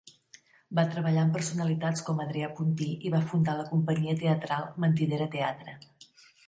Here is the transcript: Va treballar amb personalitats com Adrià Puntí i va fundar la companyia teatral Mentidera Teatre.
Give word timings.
Va 0.77 0.85
treballar 0.93 1.25
amb 1.25 1.35
personalitats 1.37 2.05
com 2.07 2.23
Adrià 2.25 2.49
Puntí 2.61 2.89
i 3.09 3.13
va 3.17 3.23
fundar 3.33 3.57
la 3.61 3.67
companyia 3.75 4.19
teatral 4.25 4.69
Mentidera 4.87 5.31
Teatre. 5.39 5.81